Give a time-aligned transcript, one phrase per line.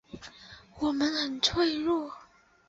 [0.79, 2.11] 我们很脆弱